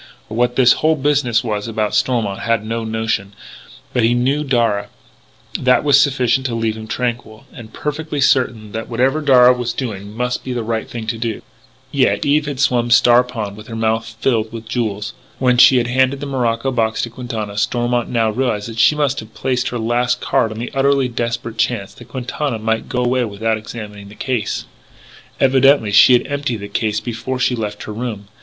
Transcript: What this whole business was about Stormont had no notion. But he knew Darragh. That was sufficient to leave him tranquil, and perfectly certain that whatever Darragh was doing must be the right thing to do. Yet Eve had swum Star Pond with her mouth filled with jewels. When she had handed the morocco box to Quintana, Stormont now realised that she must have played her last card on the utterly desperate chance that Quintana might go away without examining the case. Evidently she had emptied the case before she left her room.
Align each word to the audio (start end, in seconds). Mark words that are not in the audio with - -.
What 0.29 0.55
this 0.55 0.73
whole 0.81 0.95
business 0.95 1.43
was 1.43 1.67
about 1.67 1.93
Stormont 1.93 2.39
had 2.39 2.65
no 2.65 2.83
notion. 2.83 3.33
But 3.93 4.01
he 4.01 4.15
knew 4.15 4.43
Darragh. 4.43 4.87
That 5.59 5.83
was 5.83 5.99
sufficient 6.01 6.47
to 6.47 6.55
leave 6.55 6.75
him 6.75 6.87
tranquil, 6.87 7.45
and 7.53 7.71
perfectly 7.71 8.19
certain 8.19 8.71
that 8.71 8.89
whatever 8.89 9.21
Darragh 9.21 9.59
was 9.59 9.73
doing 9.73 10.17
must 10.17 10.43
be 10.43 10.53
the 10.53 10.63
right 10.63 10.89
thing 10.89 11.05
to 11.05 11.19
do. 11.19 11.43
Yet 11.91 12.25
Eve 12.25 12.47
had 12.47 12.59
swum 12.59 12.89
Star 12.89 13.23
Pond 13.23 13.55
with 13.55 13.67
her 13.67 13.75
mouth 13.75 14.15
filled 14.19 14.51
with 14.51 14.67
jewels. 14.67 15.13
When 15.37 15.59
she 15.59 15.77
had 15.77 15.85
handed 15.85 16.19
the 16.19 16.25
morocco 16.25 16.71
box 16.71 17.03
to 17.03 17.11
Quintana, 17.11 17.55
Stormont 17.59 18.09
now 18.09 18.31
realised 18.31 18.69
that 18.69 18.79
she 18.79 18.95
must 18.95 19.19
have 19.19 19.35
played 19.35 19.67
her 19.67 19.77
last 19.77 20.19
card 20.19 20.51
on 20.51 20.57
the 20.57 20.71
utterly 20.73 21.09
desperate 21.09 21.59
chance 21.59 21.93
that 21.93 22.07
Quintana 22.07 22.57
might 22.57 22.89
go 22.89 23.03
away 23.05 23.23
without 23.25 23.55
examining 23.59 24.09
the 24.09 24.15
case. 24.15 24.65
Evidently 25.39 25.91
she 25.91 26.13
had 26.13 26.25
emptied 26.25 26.57
the 26.57 26.67
case 26.67 26.99
before 26.99 27.37
she 27.37 27.55
left 27.55 27.83
her 27.83 27.93
room. 27.93 28.29